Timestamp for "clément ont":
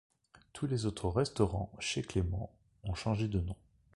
2.01-2.95